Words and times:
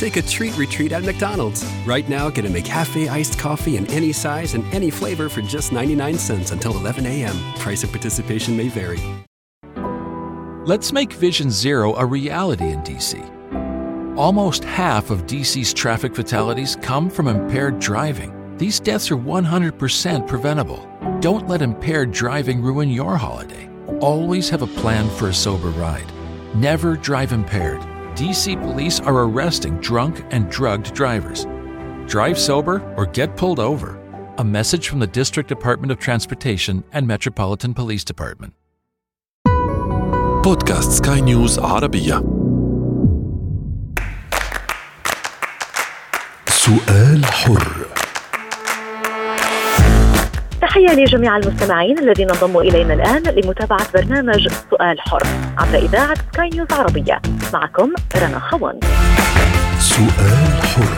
Take 0.00 0.16
a 0.16 0.22
treat 0.22 0.56
retreat 0.56 0.92
at 0.92 1.04
McDonald's. 1.04 1.62
Right 1.84 2.08
now, 2.08 2.30
get 2.30 2.46
a 2.46 2.48
McCafe 2.48 3.10
iced 3.10 3.38
coffee 3.38 3.76
in 3.76 3.86
any 3.88 4.14
size 4.14 4.54
and 4.54 4.64
any 4.72 4.90
flavor 4.90 5.28
for 5.28 5.42
just 5.42 5.72
99 5.72 6.16
cents 6.16 6.52
until 6.52 6.74
11 6.74 7.04
a.m. 7.04 7.36
Price 7.56 7.84
of 7.84 7.90
participation 7.90 8.56
may 8.56 8.68
vary. 8.70 8.98
Let's 10.64 10.90
make 10.90 11.12
Vision 11.12 11.50
Zero 11.50 11.94
a 11.96 12.06
reality 12.06 12.70
in 12.70 12.80
DC. 12.80 14.16
Almost 14.16 14.64
half 14.64 15.10
of 15.10 15.26
DC's 15.26 15.74
traffic 15.74 16.14
fatalities 16.14 16.78
come 16.80 17.10
from 17.10 17.28
impaired 17.28 17.78
driving. 17.78 18.56
These 18.56 18.80
deaths 18.80 19.10
are 19.10 19.18
100% 19.18 20.26
preventable. 20.26 20.88
Don't 21.20 21.46
let 21.46 21.60
impaired 21.60 22.10
driving 22.10 22.62
ruin 22.62 22.88
your 22.88 23.18
holiday. 23.18 23.68
Always 24.00 24.48
have 24.48 24.62
a 24.62 24.66
plan 24.80 25.10
for 25.10 25.28
a 25.28 25.34
sober 25.34 25.68
ride. 25.68 26.10
Never 26.54 26.96
drive 26.96 27.32
impaired. 27.32 27.89
DC 28.19 28.61
police 28.61 28.99
are 28.99 29.17
arresting 29.23 29.79
drunk 29.79 30.25
and 30.31 30.49
drugged 30.49 30.93
drivers. 30.93 31.45
Drive 32.07 32.37
sober 32.37 32.81
or 32.97 33.05
get 33.05 33.35
pulled 33.35 33.59
over. 33.59 33.99
A 34.37 34.43
message 34.43 34.89
from 34.89 34.99
the 34.99 35.07
District 35.07 35.49
Department 35.49 35.91
of 35.91 35.99
Transportation 35.99 36.83
and 36.91 37.07
Metropolitan 37.07 37.73
Police 37.73 38.03
Department. 38.03 38.53
بودكاست 40.43 40.91
سكاي 40.91 41.21
نيوز 41.21 41.59
عربية 41.59 42.23
سؤال 46.47 47.25
حر 47.25 47.98
تحية 50.70 50.92
لجميع 50.92 51.36
المستمعين 51.36 51.98
الذين 51.98 52.30
انضموا 52.30 52.62
إلينا 52.62 52.94
الآن 52.94 53.22
لمتابعة 53.22 53.92
برنامج 53.94 54.48
سؤال 54.70 55.00
حر 55.00 55.22
عبر 55.58 55.78
إذاعة 55.78 56.14
سكاي 56.14 56.48
نيوز 56.48 56.72
عربية. 56.72 57.20
معكم 57.52 57.92
رنا 58.16 58.38
خوان 58.38 58.80
سؤال 59.78 60.62
حر. 60.62 60.92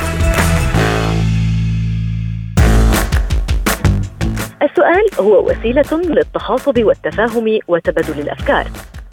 السؤال 4.63 5.21
هو 5.21 5.51
وسيلة 5.51 6.13
للتخاطب 6.15 6.85
والتفاهم 6.85 7.59
وتبادل 7.69 8.21
الأفكار. 8.21 8.67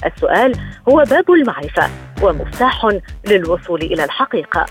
السؤال 0.05 0.55
هو 0.89 1.03
باب 1.09 1.31
المعرفة 1.31 1.89
ومفتاح 2.21 2.87
للوصول 3.27 3.81
إلى 3.81 4.03
الحقيقة. 4.03 4.65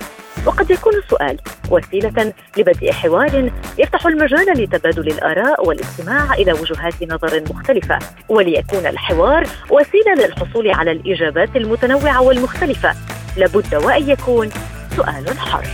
وقد 0.47 0.71
يكون 0.71 0.95
السؤال 0.95 1.39
وسيلة 1.71 2.33
لبدء 2.57 2.93
حوار 2.93 3.51
يفتح 3.79 4.07
المجال 4.07 4.63
لتبادل 4.63 5.09
الآراء 5.09 5.67
والاستماع 5.67 6.35
إلى 6.35 6.53
وجهات 6.53 7.03
نظر 7.03 7.43
مختلفة 7.51 7.99
وليكون 8.29 8.87
الحوار 8.87 9.47
وسيلة 9.71 10.15
للحصول 10.15 10.71
على 10.71 10.93
الإجابات 10.93 11.57
المتنوعة 11.57 12.23
والمختلفة. 12.23 12.95
لابد 13.37 13.75
وأن 13.75 14.11
يكون 14.11 14.51
سؤال 14.97 15.39
حر 15.39 15.65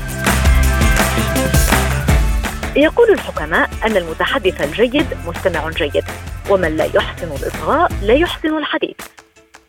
يقول 2.77 3.11
الحكماء 3.11 3.70
أن 3.87 3.97
المتحدث 3.97 4.61
الجيد 4.61 5.07
مستمع 5.27 5.70
جيد 5.70 6.05
ومن 6.51 6.77
لا 6.77 6.85
يحسن 6.85 7.27
الإصغاء 7.27 7.92
لا 8.03 8.15
يحسن 8.15 8.59
الحديث. 8.59 8.97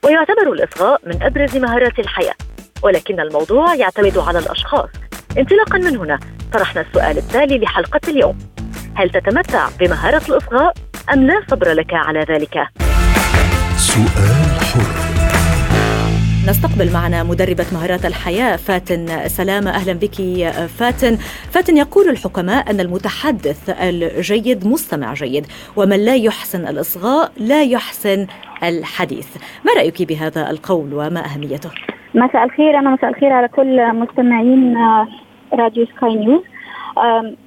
ويعتبر 0.03 0.53
الإصغاء 0.53 1.01
من 1.05 1.23
أبرز 1.23 1.57
مهارات 1.57 1.99
الحياة. 1.99 2.35
ولكن 2.83 3.19
الموضوع 3.19 3.75
يعتمد 3.75 4.17
على 4.17 4.39
الأشخاص. 4.39 4.89
انطلاقا 5.37 5.77
من 5.77 5.97
هنا 5.97 6.19
طرحنا 6.53 6.81
السؤال 6.81 7.17
التالي 7.17 7.57
لحلقة 7.57 7.99
اليوم. 8.07 8.37
هل 8.95 9.09
تتمتع 9.09 9.69
بمهارة 9.79 10.21
الإصغاء 10.29 10.73
أم 11.13 11.27
لا 11.27 11.41
صبر 11.51 11.71
لك 11.71 11.93
على 11.93 12.25
ذلك؟ 12.29 12.67
سؤال 13.77 14.61
حر. 14.61 15.05
نستقبل 16.47 16.93
معنا 16.93 17.23
مدربة 17.23 17.65
مهارات 17.71 18.05
الحياة 18.05 18.55
فاتن 18.55 19.27
سلامة. 19.27 19.71
أهلا 19.71 19.93
بك 19.93 20.15
فاتن. 20.79 21.17
فاتن 21.51 21.77
يقول 21.77 22.09
الحكماء 22.09 22.69
أن 22.69 22.79
المتحدث 22.79 23.69
الجيد 23.69 24.67
مستمع 24.67 25.13
جيد 25.13 25.47
ومن 25.75 26.05
لا 26.05 26.15
يحسن 26.15 26.67
الإصغاء 26.67 27.31
لا 27.37 27.63
يحسن 27.63 28.27
الحديث. 28.63 29.27
ما 29.65 29.73
رأيك 29.77 30.03
بهذا 30.03 30.49
القول 30.49 30.93
وما 30.93 31.25
أهميته؟ 31.25 31.69
مساء 32.15 32.43
الخير. 32.43 32.79
أنا 32.79 32.89
مساء 32.89 33.09
الخير 33.09 33.33
على 33.33 33.47
كل 33.47 33.93
مستمعين 33.93 34.77
راديو 35.53 35.85
سكاي 35.85 36.15
نيوز. 36.15 36.43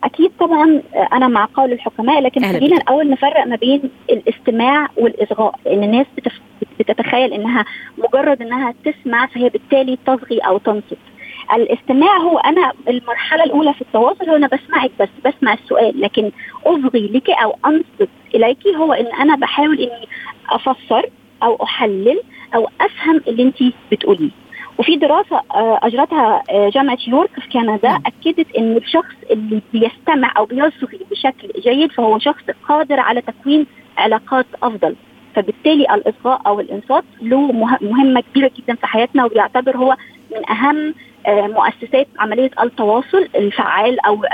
أكيد 0.05 0.31
طبعا 0.41 0.83
أنا 1.13 1.29
مع 1.29 1.49
قول 1.55 1.73
الحكماء 1.73 2.21
لكن 2.21 2.41
خلينا 2.53 2.77
الأول 2.77 3.11
نفرق 3.11 3.47
ما 3.47 3.57
بين 3.57 3.91
الاستماع 4.11 4.89
والإصغاء. 4.97 5.55
لأن 5.65 5.85
الناس. 5.85 6.07
بتتخيل 6.79 7.33
إنها 7.33 7.65
مجرد 7.99 8.43
إنها 8.43 8.75
تسمع 8.85 9.27
فهي 9.27 9.49
بالتالي 9.49 9.99
تصغي 10.07 10.39
أو 10.39 10.59
تنصت. 10.59 10.99
الاستماع 11.55 12.17
هو 12.17 12.39
أنا 12.39 12.73
المرحلة 12.89 13.45
الأولى 13.45 13.75
في 13.75 13.83
التواصل 13.83 14.31
هو 14.31 14.37
أنا 14.37 14.47
بسمعك 14.47 14.91
بس 15.01 15.09
بسمع 15.25 15.53
السؤال 15.53 16.01
لكن 16.01 16.31
أصغي 16.67 17.07
لك 17.15 17.31
أو 17.31 17.59
أنصت 17.67 18.09
إليك 18.35 18.67
هو 18.67 18.93
إن 18.93 19.07
أنا 19.07 19.37
بحاول 19.37 19.79
إني 19.81 20.09
أفسر 20.51 21.11
أو 21.43 21.63
أحلل 21.63 22.21
أو 22.55 22.69
أفهم 22.81 23.21
اللي 23.29 23.43
انت 23.43 23.75
بتقوليه. 23.93 24.31
وفي 24.79 24.97
دراسة 24.97 25.43
أجرتها 25.83 26.43
جامعة 26.51 26.99
يورك 27.09 27.31
في 27.41 27.49
كندا 27.53 27.99
أكدت 28.07 28.57
إن 28.59 28.77
الشخص 28.77 29.15
اللي 29.31 29.63
بيستمع 29.73 30.33
أو 30.37 30.45
بيصغي 30.45 31.01
بشكل 31.11 31.61
جيد 31.61 31.93
فهو 31.93 32.19
شخص 32.19 32.43
قادر 32.69 33.01
على 33.01 33.21
تكوين 33.21 33.67
علاقات 33.99 34.47
أفضل 34.63 34.97
فبالتالي 35.37 35.95
الاصغاء 35.95 36.41
أو 36.47 36.61
الإنصات 36.61 37.05
له 37.23 37.53
مهمة 37.81 38.21
كبيرة 38.21 38.51
جدا 38.59 38.75
في 38.75 38.87
حياتنا 38.87 39.25
وبيعتبر 39.25 39.77
هو 39.77 39.97
من 40.37 40.51
أهم 40.51 40.95
مؤسسات 41.29 42.09
عملية 42.19 42.51
التواصل 42.63 43.29
الفعال 43.37 44.07
أو 44.07 44.25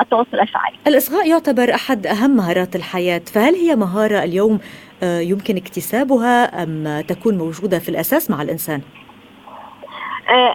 التواصل 0.00 0.40
الفعال. 0.40 0.72
الاصغاء 0.86 1.28
يعتبر 1.28 1.74
أحد 1.74 2.06
أهم 2.06 2.30
مهارات 2.30 2.76
الحياة، 2.76 3.22
فهل 3.32 3.54
هي 3.54 3.76
مهارة 3.76 4.24
اليوم 4.24 4.58
يمكن 5.02 5.56
اكتسابها 5.56 6.62
أم 6.62 7.00
تكون 7.00 7.38
موجودة 7.38 7.78
في 7.78 7.88
الأساس 7.88 8.30
مع 8.30 8.42
الإنسان؟ 8.42 8.80
آه 10.30 10.54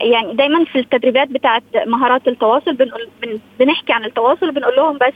يعني 0.00 0.34
دايما 0.34 0.64
في 0.64 0.78
التدريبات 0.78 1.28
بتاعت 1.28 1.62
مهارات 1.86 2.28
التواصل 2.28 2.74
بنقول 2.74 3.08
بن 3.22 3.38
بنحكي 3.60 3.92
عن 3.92 4.04
التواصل 4.04 4.50
بنقول 4.50 4.76
لهم 4.76 4.98
بس 4.98 5.12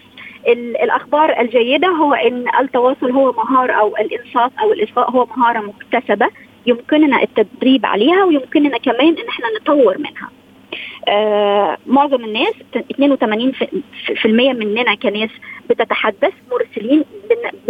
الأخبار 0.83 1.41
الجيدة 1.41 1.89
هو 1.89 2.15
إن 2.15 2.45
التواصل 2.61 3.11
هو 3.11 3.33
مهاره 3.33 3.73
أو 3.73 3.97
الانصات 3.97 4.53
أو 4.63 4.73
الاصغاء 4.73 5.11
هو 5.11 5.27
مهارة 5.37 5.59
مكتسبة 5.61 6.27
يمكننا 6.67 7.23
التدريب 7.23 7.87
عليها 7.87 8.25
ويمكننا 8.25 8.79
كمان 8.79 9.09
إن 9.19 9.29
إحنا 9.29 9.47
نطور 9.61 9.99
منها. 9.99 10.31
آه 11.09 11.77
معظم 11.87 12.25
الناس 12.25 12.55
82% 12.77 14.27
مننا 14.27 14.95
كناس 14.95 15.31
بتتحدث 15.71 16.33
مرسلين 16.53 17.05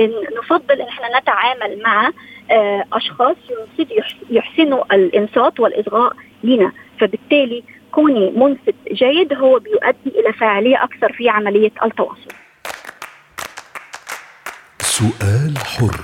بنفضل 0.06 0.81
إن 0.81 0.88
إحنا 0.88 1.19
نتعامل 1.20 1.82
مع 1.82 2.10
آه 2.50 2.84
أشخاص 2.92 3.36
يحسنوا 4.31 4.94
الانصات 4.94 5.60
والإصغاء 5.60 6.12
لنا 6.42 6.72
فبالتالي 7.00 7.64
كوني 7.92 8.31
منصت 8.31 8.75
جيد 8.92 9.32
هو 9.32 9.58
بيؤدي 9.58 10.20
إلى 10.20 10.32
فاعليه 10.32 10.84
أكثر 10.84 11.12
في 11.12 11.28
عملية 11.28 11.72
التواصل. 11.84 12.32
سؤال 14.81 15.58
حر 15.58 16.00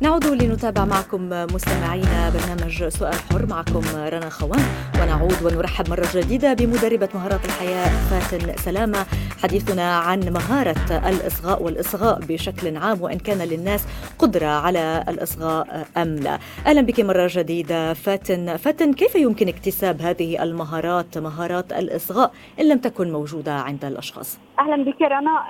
نعود 0.00 0.24
لنتابع 0.26 0.84
معكم 0.84 1.28
مستمعينا 1.54 2.30
برنامج 2.30 2.88
سؤال 2.88 3.14
حر. 3.14 3.46
معكم 3.46 3.82
رنا 3.96 4.28
خوان. 4.28 4.60
ونعود 5.02 5.42
ونرحب 5.42 5.90
مرة 5.90 6.06
جديدة 6.14 6.54
بمدربة 6.54 7.08
مهارات 7.14 7.44
الحياة 7.44 7.88
فاتن 8.10 8.56
سلامة 8.56 9.06
حديثنا 9.42 9.96
عن 9.96 10.20
مهارة 10.20 11.08
الإصغاء 11.08 11.62
والإصغاء 11.62 12.18
بشكل 12.20 12.76
عام 12.76 13.02
وإن 13.02 13.18
كان 13.18 13.38
للناس 13.38 13.86
قدرة 14.18 14.46
على 14.46 15.04
الإصغاء 15.08 15.86
أم 15.96 16.14
لا. 16.14 16.38
أهلا 16.66 16.80
بك 16.80 17.00
مرة 17.00 17.30
جديدة 17.32 17.94
فاتن. 17.94 18.56
فاتن 18.56 18.92
كيف 18.92 19.14
يمكن 19.14 19.48
اكتساب 19.48 20.02
هذه 20.02 20.42
المهارات 20.42 21.18
مهارات 21.18 21.72
الإصغاء 21.72 22.32
إن 22.60 22.68
لم 22.68 22.78
تكن 22.78 23.12
موجودة 23.12 23.52
عند 23.52 23.84
الأشخاص؟ 23.84 24.38
أهلا 24.58 24.84
بك 24.84 25.02
رنا. 25.02 25.44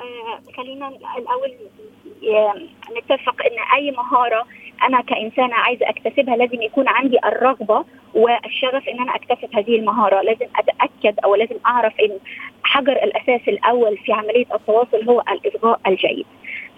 خلينا 0.56 0.89
الأول 0.89 1.56
نتفق 2.99 3.43
إن 3.46 3.79
أي 3.79 3.90
مهارة 3.90 4.46
أنا 4.82 5.00
كإنسانة 5.00 5.55
عايزة 5.55 5.88
أكتسبها 5.88 6.37
لازم 6.37 6.62
يكون 6.62 6.88
عندي 6.88 7.19
الرغبة 7.25 7.85
والشغف 8.14 8.88
إن 8.88 9.00
أنا 9.00 9.14
أكتسب 9.14 9.56
هذه 9.56 9.76
المهارة. 9.76 10.23
لازم 10.23 10.46
أتأكد 10.56 11.19
أو 11.25 11.35
لازم 11.35 11.56
أعرف 11.67 12.00
إن 12.00 12.19
حجر 12.62 12.93
الأساس 12.93 13.49
الأول 13.49 13.96
في 13.96 14.12
عملية 14.12 14.46
التواصل 14.55 15.08
هو 15.08 15.20
الاصغاء 15.20 15.81
الجيد. 15.87 16.26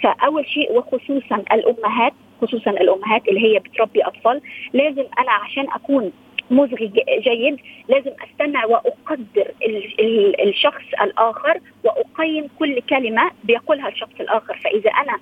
فأول 0.03 0.47
شيء 0.47 0.73
وخصوصا 0.79 1.45
الأمهات 1.53 2.13
خصوصا 2.43 2.71
الأمهات 2.71 3.29
اللي 3.29 3.41
هي 3.55 3.59
بتربي 3.59 4.03
أطفال 4.03 4.41
لازم 4.73 5.05
أنا 5.19 5.33
عشان 5.33 5.67
أكون 5.71 6.13
مزغي 6.51 6.93
جيد 7.19 7.61
لازم 7.89 8.11
أستمع 8.25 8.65
وأقدر 8.65 9.51
الشخص 10.45 10.85
الآخر 11.03 11.61
وأقيم 11.85 12.49
كل 12.59 12.81
كلمة 12.81 13.31
بيقولها 13.45 13.89
الشخص 13.89 14.21
الآخر. 14.21 14.57
فإذا 14.65 14.91
أنا 14.91 15.19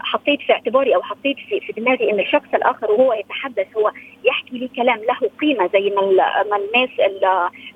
حطيت 0.00 0.40
في 0.40 0.52
اعتباري 0.52 0.94
أو 0.94 1.02
حطيت 1.02 1.36
في, 1.48 1.60
في 1.60 1.72
دماغي 1.72 2.10
إن 2.10 2.20
الشخص 2.20 2.54
الآخر 2.54 2.90
وهو 2.90 3.12
يتحدث 3.12 3.66
هو 3.76 3.92
يحكي 4.24 4.58
لي 4.58 4.68
كلام 4.68 4.98
له 4.98 5.30
قيمة 5.40 5.70
زي 5.72 5.90
ما 5.90 6.02
ما 6.50 6.56
الناس 6.56 6.90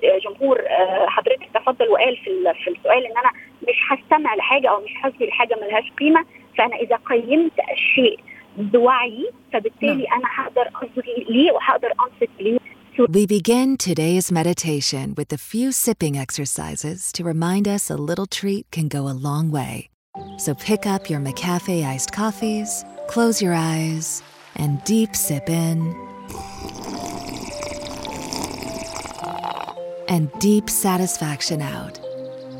الجمهور 0.03 0.59
آه، 0.59 1.05
حضرتك 1.07 1.49
تفضل 1.53 1.89
وقال 1.89 2.17
في 2.17 2.53
في 2.63 2.69
السؤال 2.69 3.05
إن 3.05 3.17
أنا 3.17 3.31
مش 3.61 3.79
هستمع 3.89 4.35
لحاجة 4.35 4.69
أو 4.69 4.81
مش 4.81 4.91
هسمع 5.01 5.27
لحاجه 5.27 5.55
ملهاش 5.61 5.91
قيمة. 5.99 6.25
فأنا 6.57 6.75
إذا 6.75 6.95
قيمت 6.95 7.51
الشيء 7.71 8.19
بوعي 8.57 9.29
فبالتالي 9.53 10.05
أنا 10.07 10.27
هقدر 10.35 10.69
اصغي 10.75 11.25
ليه 11.29 11.51
وهقدر 11.51 11.87
أنصت 11.87 12.31
ليه. 12.39 12.57
We 12.97 13.25
begin 13.25 13.77
today's 13.77 14.31
meditation 14.31 15.15
with 15.17 15.31
a 15.31 15.37
few 15.37 15.71
sipping 15.71 16.17
exercises 16.17 17.11
to 17.13 17.23
remind 17.23 17.65
us 17.67 17.89
a 17.89 17.95
little 17.95 18.27
treat 18.27 18.69
can 18.69 18.89
go 18.89 19.07
a 19.07 19.15
long 19.27 19.49
way. 19.49 19.90
So 20.41 20.55
pick 20.55 20.87
up 20.87 21.07
your 21.07 21.19
McCafe 21.19 21.85
iced 21.85 22.13
coffees, 22.13 22.83
close 23.07 23.43
your 23.43 23.53
eyes, 23.53 24.23
and 24.55 24.83
deep 24.85 25.15
sip 25.15 25.47
in. 25.51 25.95
And 30.07 30.31
deep 30.39 30.67
satisfaction 30.67 31.61
out. 31.61 31.99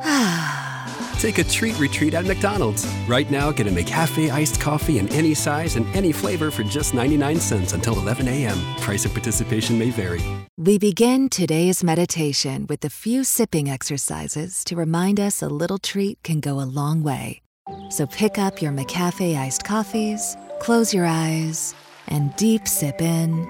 Take 1.20 1.40
a 1.40 1.44
treat 1.44 1.80
retreat 1.80 2.14
at 2.14 2.26
McDonald's. 2.26 2.86
Right 3.08 3.32
now, 3.32 3.52
get 3.52 3.66
a 3.66 3.72
McCafe 3.72 4.30
iced 4.30 4.62
coffee 4.62 5.00
in 5.00 5.10
any 5.10 5.34
size 5.34 5.76
and 5.76 5.88
any 5.96 6.12
flavor 6.12 6.52
for 6.52 6.62
just 6.62 6.94
99 6.94 7.40
cents 7.40 7.74
until 7.74 7.98
11 7.98 8.28
a.m. 8.28 8.60
Price 8.78 9.06
of 9.06 9.12
participation 9.12 9.80
may 9.80 9.90
vary. 9.90 10.22
We 10.56 10.78
begin 10.78 11.30
today's 11.30 11.84
meditation 11.84 12.68
with 12.70 12.86
a 12.86 12.92
few 12.92 13.24
sipping 13.24 13.72
exercises 13.72 14.64
to 14.66 14.76
remind 14.76 15.20
us 15.20 15.42
a 15.42 15.50
little 15.50 15.80
treat 15.80 16.22
can 16.22 16.42
go 16.42 16.62
a 16.62 16.70
long 16.70 17.02
way. 17.02 17.42
So 17.92 18.08
pick 18.08 18.38
up 18.38 18.62
your 18.62 18.72
McCafe 18.72 19.38
iced 19.38 19.66
coffees, 19.66 20.38
close 20.62 20.94
your 20.94 21.06
eyes, 21.06 21.76
and 22.08 22.34
deep 22.38 22.66
sip 22.66 23.02
in. 23.02 23.46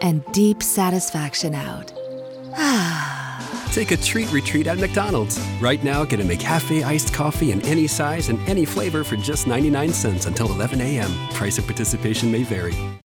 And 0.00 0.24
deep 0.32 0.62
satisfaction 0.62 1.54
out. 1.54 1.92
Take 3.72 3.90
a 3.90 3.96
treat 3.98 4.32
retreat 4.32 4.66
at 4.66 4.78
McDonald's. 4.78 5.38
Right 5.60 5.82
now, 5.84 6.04
get 6.04 6.20
a 6.20 6.24
McCafe 6.24 6.82
iced 6.82 7.12
coffee 7.12 7.52
in 7.52 7.60
any 7.66 7.86
size 7.86 8.30
and 8.30 8.38
any 8.48 8.64
flavor 8.64 9.04
for 9.04 9.16
just 9.16 9.46
99 9.46 9.92
cents 9.92 10.24
until 10.24 10.50
11 10.50 10.80
a.m. 10.80 11.10
Price 11.34 11.58
of 11.58 11.66
participation 11.66 12.32
may 12.32 12.42
vary. 12.42 12.74